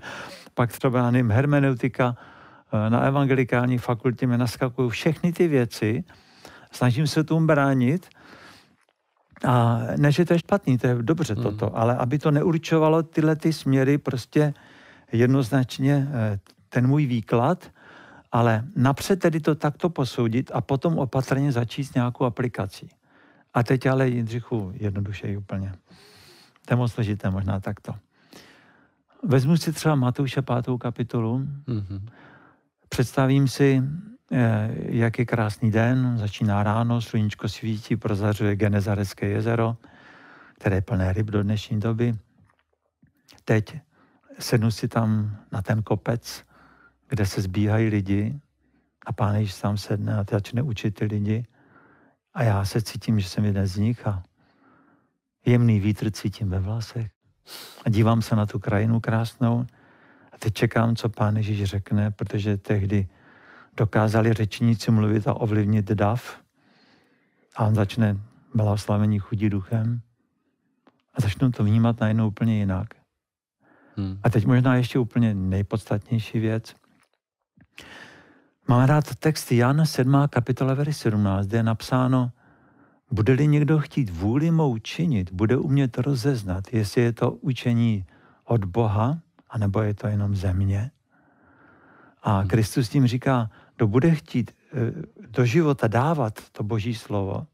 pak 0.54 0.72
třeba, 0.72 0.99
já 0.99 1.11
nevím, 1.11 1.30
hermeneutika, 1.30 2.16
eh, 2.72 2.90
na 2.90 3.00
evangelikální 3.00 3.78
fakultě 3.78 4.26
mě 4.26 4.38
naskakují 4.38 4.90
všechny 4.90 5.32
ty 5.32 5.49
věci, 5.49 6.04
snažím 6.72 7.06
se 7.06 7.25
tomu 7.25 7.46
bránit. 7.46 8.08
A 9.44 9.80
ne, 9.96 10.12
že 10.12 10.25
to 10.25 10.32
je 10.32 10.38
špatný, 10.38 10.78
to 10.78 10.87
je 10.87 10.94
dobře 11.00 11.34
hmm. 11.34 11.42
toto, 11.42 11.78
ale 11.78 11.96
aby 11.96 12.18
to 12.18 12.30
neurčovalo 12.30 13.02
tyhle 13.02 13.37
ty 13.37 13.52
směry, 13.52 13.99
prostě 13.99 14.54
jednoznačně 15.12 16.08
eh, 16.12 16.38
ten 16.68 16.87
můj 16.87 17.06
výklad, 17.06 17.70
ale 18.32 18.64
napřed 18.76 19.20
tedy 19.20 19.40
to 19.40 19.54
takto 19.54 19.90
posoudit 19.90 20.50
a 20.54 20.60
potom 20.60 20.98
opatrně 20.98 21.52
začít 21.52 21.84
s 21.84 21.94
nějakou 21.94 22.24
aplikací. 22.24 22.88
A 23.54 23.62
teď 23.62 23.86
ale 23.86 24.08
Jindřichu 24.08 24.72
jednodušeji 24.74 25.36
úplně. 25.36 25.72
To 26.66 26.72
je 26.72 26.76
moc 26.76 26.92
složité 26.92 27.30
možná 27.30 27.60
takto. 27.60 27.94
Vezmu 29.22 29.56
si 29.56 29.72
třeba 29.72 29.94
Matouše 29.94 30.42
pátou 30.42 30.78
kapitolu, 30.78 31.38
mm-hmm. 31.38 32.00
představím 32.88 33.48
si 33.48 33.82
Eh, 34.34 34.70
jak 34.74 35.18
je 35.18 35.24
krásný 35.24 35.70
den, 35.70 36.18
začíná 36.18 36.62
ráno, 36.62 37.00
sluníčko 37.00 37.48
svítí, 37.48 37.96
prozařuje 37.96 38.56
Genezarecké 38.56 39.28
jezero, 39.28 39.76
které 40.54 40.76
je 40.76 40.82
plné 40.82 41.12
ryb 41.12 41.26
do 41.26 41.42
dnešní 41.42 41.80
doby. 41.80 42.14
Teď 43.44 43.76
sednu 44.38 44.70
si 44.70 44.88
tam 44.88 45.36
na 45.52 45.62
ten 45.62 45.82
kopec, 45.82 46.44
kde 47.12 47.26
se 47.26 47.40
zbíhají 47.40 47.88
lidi 47.88 48.40
a 49.07 49.12
pán 49.12 49.35
Ježíš 49.35 49.61
tam 49.61 49.76
sedne 49.76 50.19
a 50.19 50.25
začne 50.31 50.62
učit 50.62 50.95
ty 50.95 51.04
lidi. 51.04 51.45
A 52.35 52.42
já 52.42 52.64
se 52.64 52.83
cítím, 52.83 53.21
že 53.21 53.28
jsem 53.28 53.45
jeden 53.45 53.66
z 53.66 53.76
nich 53.76 54.07
a 54.07 54.23
jemný 55.47 55.81
vítr 55.81 56.11
cítím 56.11 56.49
ve 56.49 56.61
vlasech. 56.61 57.11
A 57.85 57.90
dívám 57.90 58.23
se 58.23 58.37
na 58.37 58.47
tu 58.47 58.59
krajinu 58.59 59.00
krásnou 59.00 59.66
a 60.33 60.38
teď 60.38 60.54
čekám, 60.54 60.97
co 60.97 61.09
pán 61.09 61.37
Ježíš 61.37 61.64
řekne, 61.64 62.11
protože 62.11 62.57
tehdy 62.57 63.09
dokázali 63.76 64.33
řečníci 64.33 64.90
mluvit 64.90 65.28
a 65.28 65.35
ovlivnit 65.35 65.85
dav 65.85 66.40
a 67.57 67.66
on 67.66 67.75
začne 67.75 68.16
blahoslavení 68.54 69.19
chudí 69.19 69.50
duchem 69.50 70.00
a 71.14 71.21
začnou 71.21 71.50
to 71.50 71.64
vnímat 71.64 72.00
najednou 72.00 72.28
úplně 72.28 72.59
jinak. 72.59 72.88
Hmm. 73.97 74.21
A 74.23 74.31
teď 74.31 74.47
možná 74.47 74.76
ještě 74.76 74.99
úplně 74.99 75.35
nejpodstatnější 75.35 76.38
věc. 76.38 76.81
Mám 78.69 78.85
rád 78.88 79.14
text 79.14 79.52
Jan 79.52 79.87
7. 79.87 80.14
kapitola 80.31 80.75
verš 80.75 80.97
17, 80.97 81.47
kde 81.47 81.59
je 81.59 81.62
napsáno, 81.62 82.33
bude-li 83.11 83.47
někdo 83.47 83.79
chtít 83.79 84.11
vůli 84.11 84.50
mou 84.50 84.79
činit, 84.79 85.33
bude 85.33 85.57
umět 85.57 85.99
rozeznat, 85.99 86.64
jestli 86.73 87.02
je 87.02 87.12
to 87.12 87.31
učení 87.31 88.05
od 88.45 88.64
Boha, 88.64 89.19
anebo 89.50 89.83
je 89.83 89.95
to 89.95 90.07
jenom 90.07 90.35
země. 90.35 90.91
A. 92.23 92.45
Kristus 92.47 92.88
tím 92.88 93.07
říká, 93.07 93.50
kdo 93.76 93.87
bude 93.87 94.14
chtít 94.14 94.50
eh, 94.50 94.93
do 95.29 95.45
života 95.45 95.88
dávat 95.88 96.41
to 96.52 96.62
boží 96.62 96.95
slovo, 96.95 97.47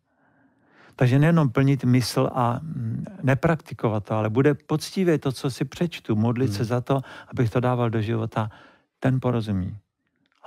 takže 0.97 1.19
nejenom 1.19 1.51
plnit 1.51 1.85
mysl 1.85 2.31
a 2.33 2.61
mm, 2.63 3.05
nepraktikovat 3.23 4.05
to, 4.05 4.15
ale 4.15 4.31
bude 4.31 4.55
poctivě 4.55 5.19
to, 5.19 5.33
co 5.33 5.51
si 5.51 5.65
přečtu, 5.65 6.17
modlit 6.17 6.49
hmm. 6.49 6.57
se 6.57 6.65
za 6.65 6.81
to, 6.81 7.01
abych 7.29 7.51
to 7.51 7.61
dával 7.61 7.91
do 7.91 8.01
života, 8.01 8.51
ten 9.01 9.21
porozumí. 9.21 9.79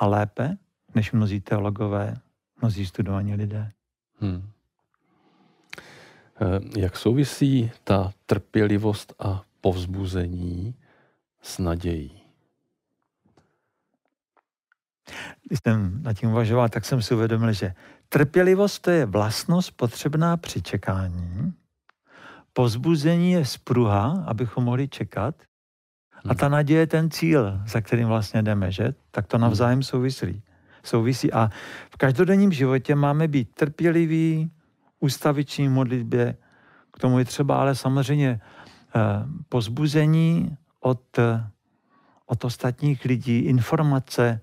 A 0.01 0.07
lépe, 0.07 0.57
než 0.95 1.11
mnozí 1.11 1.41
teologové, 1.41 2.17
mnozí 2.61 2.85
studovaní 2.85 3.35
lidé. 3.35 3.71
Hmm. 4.19 4.49
Eh, 6.41 6.79
jak 6.79 6.97
souvisí 6.97 7.71
ta 7.83 8.11
trpělivost 8.25 9.13
a 9.19 9.43
povzbuzení 9.61 10.75
s 11.41 11.59
nadějí? 11.59 12.21
Když 15.47 15.59
jsem 15.63 16.03
nad 16.03 16.13
tím 16.13 16.29
uvažoval, 16.29 16.69
tak 16.69 16.85
jsem 16.85 17.01
si 17.01 17.13
uvědomil, 17.13 17.53
že 17.53 17.73
trpělivost 18.09 18.79
to 18.79 18.91
je 18.91 19.05
vlastnost 19.05 19.71
potřebná 19.71 20.37
při 20.37 20.61
čekání, 20.61 21.53
pozbuzení 22.53 23.31
je 23.31 23.45
spruha, 23.45 24.23
abychom 24.27 24.63
mohli 24.63 24.87
čekat, 24.87 25.35
a 26.29 26.35
ta 26.35 26.49
naděje 26.49 26.79
je 26.79 26.87
ten 26.87 27.09
cíl, 27.09 27.61
za 27.67 27.81
kterým 27.81 28.07
vlastně 28.07 28.41
jdeme, 28.41 28.71
že? 28.71 28.93
Tak 29.11 29.27
to 29.27 29.37
navzájem 29.37 29.83
souvisí. 29.83 30.41
souvisí. 30.83 31.33
A 31.33 31.49
v 31.91 31.97
každodenním 31.97 32.51
životě 32.51 32.95
máme 32.95 33.27
být 33.27 33.55
trpěliví, 33.55 34.51
ustaviční 34.99 35.69
modlitbě, 35.69 36.35
k 36.93 36.99
tomu 36.99 37.19
je 37.19 37.25
třeba 37.25 37.55
ale 37.55 37.75
samozřejmě 37.75 38.41
eh, 38.95 38.99
pozbuzení 39.49 40.57
od, 40.79 41.19
od 42.25 42.45
ostatních 42.45 43.05
lidí, 43.05 43.39
informace, 43.39 44.41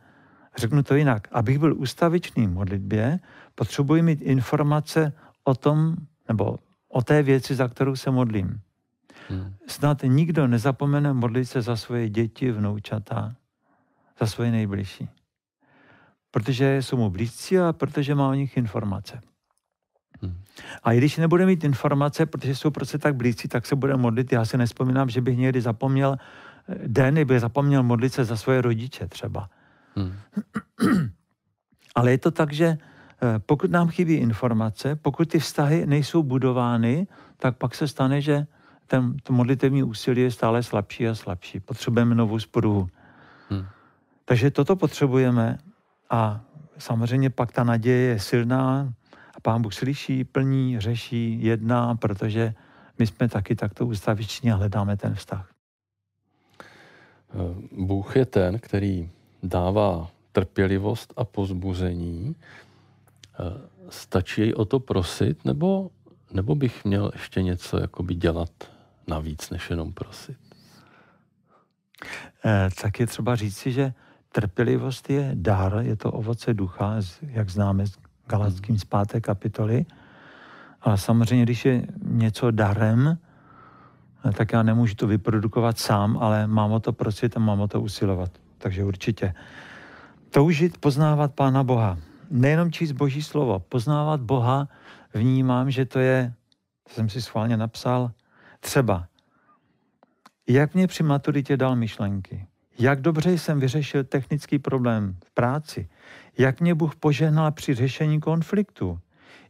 Řeknu 0.59 0.83
to 0.83 0.95
jinak. 0.95 1.29
Abych 1.33 1.59
byl 1.59 1.75
ustavičný 1.77 2.47
v 2.47 2.51
modlitbě, 2.51 3.21
potřebuji 3.55 4.03
mít 4.03 4.23
informace 4.23 5.13
o 5.45 5.55
tom, 5.55 5.95
nebo 6.29 6.59
o 6.89 7.03
té 7.03 7.23
věci, 7.23 7.55
za 7.55 7.69
kterou 7.69 7.97
se 7.97 8.11
modlím. 8.11 8.61
Hmm. 9.29 9.55
Snad 9.67 10.03
nikdo 10.03 10.47
nezapomene 10.47 11.13
modlit 11.13 11.45
se 11.45 11.63
za 11.63 11.77
svoje 11.77 12.09
děti, 12.09 12.53
vnoučata, 12.53 13.35
za 14.21 14.27
svoje 14.27 14.51
nejbližší. 14.51 15.09
Protože 16.31 16.83
jsou 16.83 16.97
mu 16.97 17.11
blízcí 17.11 17.59
a 17.59 17.73
protože 17.73 18.15
má 18.15 18.29
o 18.29 18.35
nich 18.35 18.57
informace. 18.57 19.21
Hmm. 20.23 20.43
A 20.83 20.93
i 20.93 20.99
když 20.99 21.17
nebude 21.17 21.47
mít 21.47 21.65
informace, 21.65 22.27
protože 22.27 22.57
jsou 22.57 22.71
prostě 22.71 22.99
tak 22.99 23.17
blízcí, 23.17 23.49
tak 23.49 23.67
se 23.67 23.77
bude 23.77 23.97
modlit. 23.97 24.33
Já 24.33 24.45
si 24.45 24.59
nespomínám, 24.59 25.09
že 25.09 25.21
bych 25.21 25.39
někdy 25.39 25.61
zapomněl 25.61 26.17
eh, 26.69 26.75
den, 26.87 27.15
kdyby 27.15 27.41
zapomněl 27.41 27.83
modlit 27.83 28.13
se 28.13 28.25
za 28.25 28.37
svoje 28.37 28.61
rodiče 28.61 29.09
třeba. 29.09 29.51
Hmm. 29.97 30.13
Ale 31.95 32.11
je 32.11 32.19
to 32.19 32.31
tak, 32.31 32.53
že 32.53 32.67
eh, 32.67 33.39
pokud 33.39 33.71
nám 33.71 33.89
chybí 33.89 34.15
informace, 34.15 34.97
pokud 34.97 35.29
ty 35.29 35.39
vztahy 35.39 35.87
nejsou 35.87 36.23
budovány, 36.23 37.07
tak 37.37 37.57
pak 37.57 37.75
se 37.75 37.89
stane, 37.89 38.21
že 38.21 38.47
ten, 38.89 39.17
to 39.23 39.33
modlitevní 39.33 39.83
úsilí 39.83 40.23
je 40.23 40.31
stále 40.31 40.63
slabší 40.63 41.09
a 41.09 41.15
slabší. 41.15 41.61
Potřebujeme 41.61 42.15
novou 42.15 42.39
spruhu. 42.39 42.89
Hmm. 43.51 43.67
Takže 44.25 44.51
toto 44.51 44.77
potřebujeme 44.77 45.59
a 46.11 46.41
samozřejmě 46.79 47.31
pak 47.31 47.53
ta 47.53 47.65
naděje 47.65 48.09
je 48.09 48.21
silná 48.21 48.93
a 49.35 49.41
pán 49.41 49.63
Bůh 49.63 49.75
slyší, 49.75 50.25
plní, 50.25 50.81
řeší, 50.81 51.43
jedná, 51.43 51.95
protože 51.95 52.55
my 52.99 53.07
jsme 53.07 53.29
taky 53.29 53.57
takto 53.57 53.87
ustaviční 53.87 54.53
a 54.53 54.57
hledáme 54.57 54.97
ten 54.97 55.15
vztah. 55.15 55.51
Eh, 56.61 57.85
Bůh 57.85 58.17
je 58.17 58.27
ten, 58.27 58.59
který 58.59 59.11
dává 59.43 60.09
trpělivost 60.33 61.15
a 61.17 61.25
pozbuzení, 61.25 62.37
eh, 62.37 63.45
stačí 63.89 64.41
jej 64.41 64.55
o 64.57 64.65
to 64.65 64.81
prosit, 64.81 65.45
nebo 65.45 65.91
nebo 66.33 66.55
bych 66.55 66.85
měl 66.85 67.11
ještě 67.13 67.43
něco 67.43 67.79
jakoby 67.81 68.15
dělat 68.15 68.51
navíc, 69.09 69.51
než 69.51 69.71
jenom 69.71 69.93
prosit? 69.93 70.39
Eh, 72.45 72.69
tak 72.83 73.01
je 73.01 73.07
třeba 73.07 73.37
říci, 73.37 73.73
že 73.73 73.93
trpělivost 74.33 75.11
je 75.11 75.31
dar, 75.35 75.79
je 75.81 75.97
to 75.97 76.13
ovoce 76.13 76.55
ducha, 76.55 76.97
jak 77.23 77.51
známe 77.51 77.87
z 77.87 77.99
Galackým 78.27 78.79
z 78.79 78.85
páté 78.85 79.21
kapitoly. 79.21 79.87
Ale 80.81 80.99
samozřejmě, 80.99 81.45
když 81.45 81.65
je 81.65 81.87
něco 82.03 82.51
darem, 82.51 83.19
eh, 84.25 84.33
tak 84.33 84.53
já 84.53 84.63
nemůžu 84.63 84.95
to 84.95 85.07
vyprodukovat 85.07 85.79
sám, 85.79 86.19
ale 86.21 86.47
mám 86.47 86.73
o 86.73 86.81
to 86.81 86.93
prosit 86.93 87.37
a 87.37 87.41
mám 87.41 87.61
o 87.61 87.69
to 87.69 87.81
usilovat. 87.81 88.31
Takže 88.59 88.85
určitě. 88.85 89.35
Toužit 90.31 90.79
poznávat 90.79 91.35
Pána 91.35 91.65
Boha. 91.65 91.99
Nejenom 92.31 92.73
číst 92.73 92.93
Boží 92.93 93.23
slovo, 93.23 93.59
poznávat 93.59 94.21
Boha 94.21 94.69
vnímám, 95.15 95.71
že 95.71 95.85
to 95.85 95.99
je, 95.99 96.33
to 96.85 96.95
jsem 96.95 97.09
si 97.09 97.23
schválně 97.23 97.57
napsal, 97.57 98.11
třeba 98.61 99.09
jak 100.49 100.75
mě 100.75 100.87
při 100.87 101.03
maturitě 101.03 101.57
dal 101.57 101.77
myšlenky, 101.77 102.47
jak 102.79 103.01
dobře 103.01 103.33
jsem 103.33 103.61
vyřešil 103.61 104.05
technický 104.05 104.59
problém 104.59 105.17
v 105.25 105.31
práci, 105.31 105.89
jak 106.39 106.61
mě 106.61 106.75
Bůh 106.75 106.97
požehnal 106.97 107.53
při 107.53 107.75
řešení 107.75 108.21
konfliktu, 108.21 108.99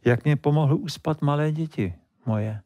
jak 0.05 0.23
mě 0.23 0.35
pomohl 0.35 0.75
uspat 0.75 1.21
malé 1.21 1.51
děti 1.51 1.93
moje. 2.25 2.61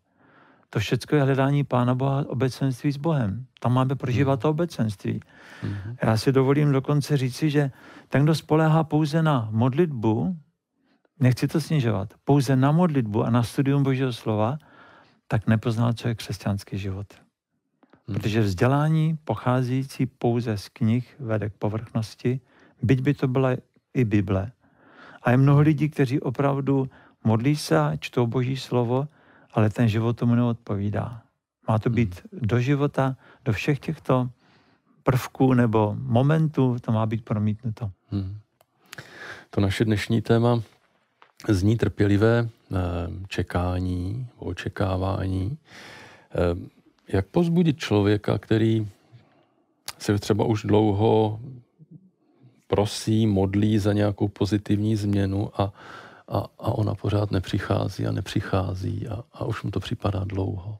To 0.69 0.79
všechno 0.79 1.17
je 1.17 1.23
hledání 1.23 1.63
Pána 1.63 1.95
Boha, 1.95 2.25
obecenství 2.27 2.91
s 2.91 2.97
Bohem. 2.97 3.45
Tam 3.59 3.73
máme 3.73 3.95
prožívat 3.95 4.39
to 4.39 4.49
obecenství. 4.49 5.19
Mm-hmm. 5.63 5.95
Já 6.03 6.17
si 6.17 6.31
dovolím 6.31 6.71
dokonce 6.71 7.17
říci, 7.17 7.49
že 7.49 7.71
ten, 8.09 8.23
kdo 8.23 8.35
spolehá 8.35 8.83
pouze 8.83 9.23
na 9.23 9.47
modlitbu, 9.51 10.37
nechci 11.19 11.47
to 11.47 11.61
snižovat, 11.61 12.13
pouze 12.23 12.55
na 12.55 12.71
modlitbu 12.71 13.23
a 13.23 13.29
na 13.29 13.43
studium 13.43 13.83
Božího 13.83 14.13
slova, 14.13 14.57
tak 15.27 15.47
nepoznal 15.47 15.93
člověk 15.93 16.17
křesťanský 16.17 16.77
život. 16.77 17.07
Hmm. 18.07 18.17
Protože 18.17 18.41
vzdělání 18.41 19.17
pocházející 19.23 20.05
pouze 20.05 20.57
z 20.57 20.69
knih 20.69 21.15
vede 21.19 21.49
k 21.49 21.53
povrchnosti, 21.53 22.39
byť 22.81 23.01
by 23.01 23.13
to 23.13 23.27
byla 23.27 23.49
i 23.93 24.05
Bible. 24.05 24.51
A 25.23 25.31
je 25.31 25.37
mnoho 25.37 25.59
lidí, 25.61 25.89
kteří 25.89 26.19
opravdu 26.19 26.89
modlí 27.23 27.55
se 27.55 27.79
a 27.79 27.95
čtou 27.95 28.27
Boží 28.27 28.57
slovo, 28.57 29.07
ale 29.53 29.69
ten 29.69 29.87
život 29.87 30.17
tomu 30.17 30.35
neodpovídá. 30.35 31.21
Má 31.67 31.79
to 31.79 31.89
být 31.89 32.23
hmm. 32.31 32.41
do 32.41 32.59
života, 32.59 33.15
do 33.45 33.53
všech 33.53 33.79
těchto 33.79 34.29
prvků 35.03 35.53
nebo 35.53 35.95
momentů, 35.99 36.77
to 36.81 36.91
má 36.91 37.05
být 37.05 37.25
promítnuto. 37.25 37.91
Hmm. 38.11 38.37
To 39.49 39.61
naše 39.61 39.85
dnešní 39.85 40.21
téma 40.21 40.61
zní 41.49 41.77
trpělivé 41.77 42.49
čekání, 43.27 44.27
očekávání. 44.37 45.57
Eh, 46.35 46.69
jak 47.07 47.27
pozbudit 47.27 47.77
člověka, 47.77 48.37
který 48.37 48.87
se 49.99 50.19
třeba 50.19 50.45
už 50.45 50.63
dlouho 50.63 51.39
prosí, 52.67 53.27
modlí 53.27 53.79
za 53.79 53.93
nějakou 53.93 54.27
pozitivní 54.27 54.95
změnu 54.95 55.61
a, 55.61 55.73
a, 56.27 56.37
a 56.37 56.71
ona 56.71 56.95
pořád 56.95 57.31
nepřichází 57.31 58.07
a 58.07 58.11
nepřichází 58.11 59.07
a, 59.07 59.23
a 59.33 59.45
už 59.45 59.63
mu 59.63 59.71
to 59.71 59.79
připadá 59.79 60.23
dlouho. 60.23 60.77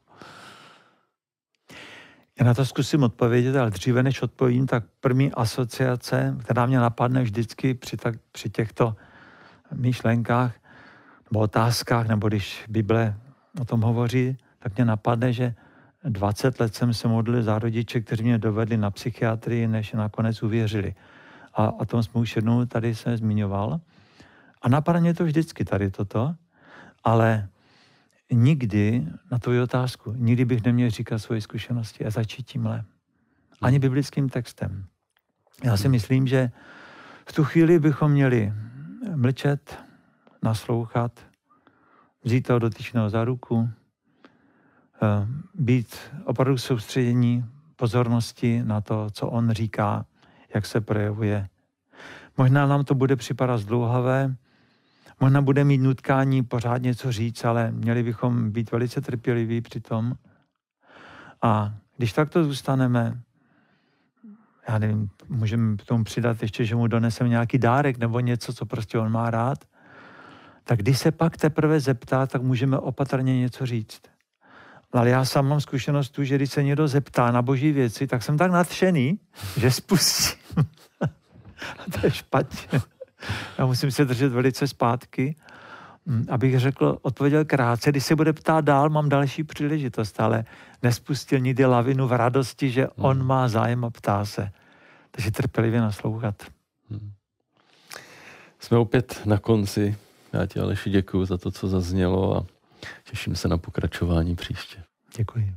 Já 2.39 2.45
na 2.45 2.53
to 2.53 2.65
zkusím 2.65 3.03
odpovědět, 3.03 3.55
ale 3.55 3.71
dříve 3.71 4.03
než 4.03 4.21
odpovím, 4.21 4.67
tak 4.67 4.83
první 5.00 5.31
asociace, 5.31 6.38
která 6.39 6.65
mě 6.65 6.77
napadne 6.77 7.23
vždycky 7.23 7.73
při, 7.73 7.97
tak, 7.97 8.15
při 8.32 8.49
těchto 8.49 8.95
myšlenkách 9.73 10.62
nebo 11.34 11.39
otázkách, 11.50 12.08
nebo 12.08 12.28
když 12.28 12.65
Bible 12.69 13.17
o 13.62 13.65
tom 13.65 13.82
hovoří, 13.82 14.38
tak 14.60 14.76
mě 14.76 14.86
napadne, 14.86 15.34
že 15.34 15.56
20 16.06 16.60
let 16.60 16.76
jsem 16.76 16.93
se 16.93 17.08
modlil 17.08 17.43
za 17.43 17.60
rodiče, 17.60 18.02
kteří 18.02 18.24
mě 18.24 18.38
dovedli 18.38 18.78
na 18.78 18.91
psychiatrii, 18.91 19.67
než 19.67 19.93
nakonec 19.93 20.43
uvěřili. 20.43 20.93
A 21.54 21.72
o 21.80 21.86
tom 21.86 22.04
jsme 22.04 22.22
už 22.22 22.36
jednou 22.36 22.65
tady 22.65 22.96
se 22.96 23.17
zmiňoval. 23.17 23.82
A 24.62 24.69
napadá 24.69 25.00
mě 25.00 25.13
to 25.13 25.26
vždycky 25.26 25.65
tady 25.65 25.89
toto, 25.91 26.36
ale 27.04 27.50
nikdy 28.32 29.08
na 29.32 29.39
tu 29.39 29.62
otázku, 29.63 30.13
nikdy 30.13 30.46
bych 30.46 30.63
neměl 30.63 30.89
říkat 30.89 31.17
svoje 31.17 31.41
zkušenosti 31.41 32.06
a 32.06 32.10
začít 32.10 32.46
tímhle. 32.46 32.84
Ani 33.62 33.80
biblickým 33.80 34.30
textem. 34.30 34.86
Já 35.63 35.78
si 35.78 35.89
myslím, 35.89 36.28
že 36.28 36.52
v 37.26 37.34
tu 37.34 37.43
chvíli 37.43 37.80
bychom 37.80 38.12
měli 38.12 38.54
mlčet, 39.15 39.92
naslouchat, 40.43 41.19
vzít 42.23 42.47
toho 42.47 42.60
dotyčného 42.60 43.10
za 43.10 43.25
ruku, 43.25 43.69
Eh, 45.03 45.27
být 45.53 45.95
opravdu 46.25 46.58
soustředění 46.58 47.45
pozornosti 47.75 48.63
na 48.63 48.82
to, 48.82 49.08
co 49.12 49.27
on 49.27 49.51
říká, 49.51 50.06
jak 50.53 50.65
se 50.65 50.82
projevuje. 50.82 51.47
Možná 52.38 52.67
nám 52.67 52.84
to 52.84 52.95
bude 52.95 53.15
připadat 53.15 53.58
zdlouhavé, 53.58 54.36
možná 55.19 55.41
bude 55.41 55.63
mít 55.63 55.77
nutkání 55.77 56.43
pořád 56.43 56.82
něco 56.82 57.12
říct, 57.12 57.45
ale 57.45 57.71
měli 57.71 58.03
bychom 58.03 58.51
být 58.51 58.71
velice 58.71 59.01
trpěliví 59.01 59.62
při 59.62 59.79
tom. 59.79 60.13
A 61.41 61.73
když 61.97 62.13
takto 62.13 62.43
zůstaneme, 62.43 63.19
já 64.67 64.77
nevím, 64.77 65.10
můžeme 65.29 65.77
k 65.77 65.86
tomu 65.86 66.03
přidat 66.03 66.41
ještě, 66.41 66.65
že 66.65 66.75
mu 66.75 66.88
doneseme 66.88 67.29
nějaký 67.29 67.58
dárek 67.58 67.97
nebo 67.97 68.19
něco, 68.19 68.53
co 68.53 68.65
prostě 68.65 68.99
on 68.99 69.12
má 69.12 69.29
rád, 69.29 69.65
tak 70.63 70.80
když 70.80 70.99
se 70.99 71.12
pak 71.12 71.38
teprve 71.38 71.80
zeptá, 71.80 72.28
tak 72.28 72.41
můžeme 72.41 72.78
opatrně 72.78 73.39
něco 73.39 73.65
říct. 73.65 74.02
Ale 74.93 75.10
já 75.10 75.26
sám 75.26 75.47
mám 75.47 75.62
zkušenost 75.62 76.10
tu, 76.10 76.23
že 76.23 76.36
když 76.36 76.52
se 76.52 76.63
někdo 76.63 76.88
zeptá 76.88 77.32
na 77.32 77.41
boží 77.41 77.71
věci, 77.71 78.08
tak 78.08 78.23
jsem 78.23 78.38
tak 78.38 78.52
nadšený, 78.52 79.19
že 79.58 79.71
spustím. 79.71 80.65
A 81.80 81.84
to 81.91 82.06
je 82.06 82.12
špatně. 82.12 82.82
Já 83.58 83.65
musím 83.65 83.91
se 83.91 84.06
držet 84.06 84.32
velice 84.32 84.67
zpátky, 84.67 85.36
mm, 86.06 86.26
abych 86.30 86.60
řekl, 86.60 86.97
odpověděl 87.02 87.45
krátce. 87.45 87.91
Když 87.91 88.06
se 88.06 88.15
bude 88.15 88.34
ptát 88.34 88.65
dál, 88.65 88.89
mám 88.89 89.10
další 89.10 89.43
příležitost, 89.43 90.19
ale 90.19 90.45
nespustil 90.84 91.39
nikdy 91.39 91.65
lavinu 91.65 92.08
v 92.08 92.12
radosti, 92.12 92.71
že 92.71 92.82
hmm. 92.82 93.06
on 93.06 93.26
má 93.26 93.47
zájem 93.47 93.86
a 93.86 93.89
ptá 93.89 94.26
se. 94.26 94.52
Takže 95.12 95.32
trpělivě 95.32 95.82
naslouchat. 95.82 96.43
Hmm. 96.89 97.12
Jsme 98.60 98.78
opět 98.78 99.21
na 99.26 99.38
konci. 99.38 99.97
Já 100.34 100.46
ti 100.46 100.60
Aleši 100.60 100.89
děkuji 100.89 101.26
za 101.26 101.38
to, 101.38 101.52
co 101.52 101.67
zaznělo 101.67 102.38
a 102.38 102.46
Těším 103.04 103.36
se 103.36 103.48
na 103.48 103.58
pokračování 103.58 104.36
příště. 104.36 104.84
Děkuji. 105.17 105.56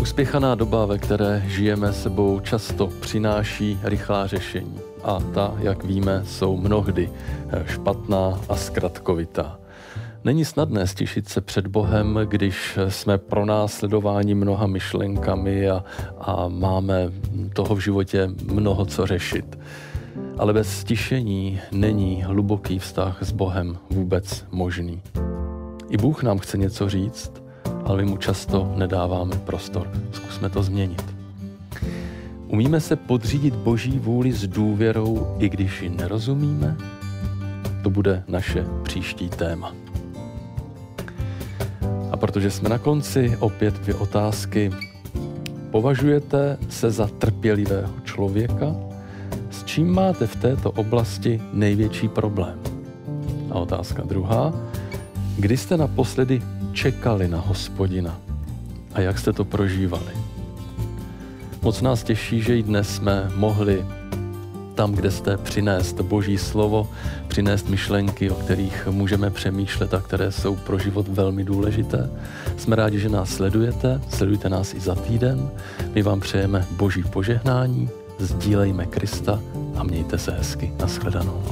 Uspěchaná 0.00 0.54
doba, 0.54 0.86
ve 0.86 0.98
které 0.98 1.42
žijeme 1.46 1.92
sebou, 1.92 2.40
často 2.40 2.86
přináší 2.86 3.78
rychlá 3.82 4.26
řešení. 4.26 4.80
A 5.02 5.20
ta, 5.20 5.54
jak 5.58 5.84
víme, 5.84 6.22
jsou 6.24 6.56
mnohdy 6.56 7.10
špatná 7.66 8.40
a 8.48 8.56
zkratkovitá. 8.56 9.60
Není 10.24 10.44
snadné 10.44 10.86
stišit 10.86 11.28
se 11.28 11.40
před 11.40 11.66
Bohem, 11.66 12.20
když 12.24 12.78
jsme 12.88 13.18
pronásledováni 13.18 14.34
mnoha 14.34 14.66
myšlenkami 14.66 15.70
a, 15.70 15.84
a 16.20 16.48
máme 16.48 17.12
toho 17.52 17.74
v 17.74 17.78
životě 17.78 18.30
mnoho 18.44 18.84
co 18.86 19.06
řešit. 19.06 19.58
Ale 20.38 20.52
bez 20.52 20.78
stišení 20.78 21.60
není 21.72 22.22
hluboký 22.22 22.78
vztah 22.78 23.18
s 23.22 23.32
Bohem 23.32 23.78
vůbec 23.90 24.46
možný. 24.50 25.02
I 25.90 25.96
Bůh 25.96 26.22
nám 26.22 26.38
chce 26.38 26.58
něco 26.58 26.88
říct, 26.88 27.32
ale 27.84 28.02
my 28.02 28.10
mu 28.10 28.16
často 28.16 28.72
nedáváme 28.76 29.36
prostor. 29.36 29.90
Zkusme 30.12 30.50
to 30.50 30.62
změnit. 30.62 31.04
Umíme 32.48 32.80
se 32.80 32.96
podřídit 32.96 33.54
Boží 33.54 33.98
vůli 33.98 34.32
s 34.32 34.46
důvěrou, 34.46 35.36
i 35.38 35.48
když 35.48 35.82
ji 35.82 35.88
nerozumíme? 35.88 36.76
To 37.82 37.90
bude 37.90 38.24
naše 38.28 38.66
příští 38.82 39.28
téma. 39.28 39.83
A 42.14 42.16
protože 42.16 42.50
jsme 42.50 42.68
na 42.68 42.78
konci, 42.78 43.36
opět 43.40 43.74
dvě 43.74 43.94
otázky. 43.94 44.70
Považujete 45.70 46.58
se 46.68 46.90
za 46.90 47.06
trpělivého 47.06 47.92
člověka 48.04 48.74
s 49.50 49.64
čím 49.64 49.94
máte 49.94 50.26
v 50.26 50.36
této 50.36 50.70
oblasti 50.70 51.42
největší 51.52 52.08
problém? 52.08 52.60
A 53.50 53.54
otázka 53.54 54.02
druhá. 54.06 54.54
Kdy 55.38 55.56
jste 55.56 55.76
naposledy 55.76 56.42
čekali 56.72 57.28
na 57.28 57.40
hospodina? 57.40 58.20
A 58.94 59.00
jak 59.00 59.18
jste 59.18 59.32
to 59.32 59.44
prožívali? 59.44 60.12
Moc 61.62 61.82
nás 61.82 62.02
těší, 62.02 62.42
že 62.42 62.58
i 62.58 62.62
dnes 62.62 62.94
jsme 62.94 63.30
mohli 63.36 63.86
tam, 64.74 64.92
kde 64.92 65.10
jste 65.10 65.36
přinést 65.36 66.00
Boží 66.00 66.38
slovo, 66.38 66.88
přinést 67.28 67.68
myšlenky, 67.68 68.30
o 68.30 68.34
kterých 68.34 68.86
můžeme 68.90 69.30
přemýšlet 69.30 69.94
a 69.94 70.00
které 70.00 70.32
jsou 70.32 70.56
pro 70.56 70.78
život 70.78 71.08
velmi 71.08 71.44
důležité. 71.44 72.10
Jsme 72.56 72.76
rádi, 72.76 73.00
že 73.00 73.08
nás 73.08 73.30
sledujete, 73.30 74.00
sledujte 74.08 74.48
nás 74.48 74.74
i 74.74 74.80
za 74.80 74.94
týden. 74.94 75.50
My 75.94 76.02
vám 76.02 76.20
přejeme 76.20 76.66
Boží 76.70 77.02
požehnání, 77.02 77.88
sdílejme 78.18 78.86
Krista 78.86 79.40
a 79.76 79.82
mějte 79.82 80.18
se 80.18 80.30
hezky. 80.30 80.72
Naschledanou. 80.80 81.42